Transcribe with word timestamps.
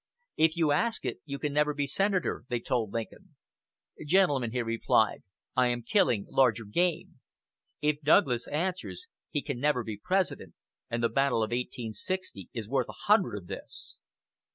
"If 0.35 0.57
you 0.57 0.71
ask 0.71 1.05
it, 1.05 1.19
you 1.25 1.37
can 1.37 1.53
never 1.53 1.75
be 1.75 1.85
senator," 1.85 2.43
they 2.49 2.59
told 2.59 2.91
Lincoln. 2.91 3.35
"Gentlemen," 4.03 4.49
he 4.51 4.63
replied, 4.63 5.21
"I 5.55 5.67
am 5.67 5.83
killing 5.83 6.25
larger 6.31 6.65
game. 6.65 7.19
If 7.83 8.01
Douglas 8.01 8.47
answers 8.47 9.05
he 9.29 9.43
can 9.43 9.59
never 9.59 9.83
be 9.83 10.01
President, 10.03 10.55
and 10.89 11.03
the 11.03 11.07
battle 11.09 11.43
of 11.43 11.51
1860 11.51 12.49
is 12.51 12.67
worth 12.67 12.89
a 12.89 12.97
hundred 13.05 13.35
of 13.35 13.45
this." 13.45 13.97